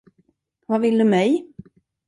Vad 0.67 0.81
vill 0.81 0.97
du 0.97 1.03
mig? 1.03 1.47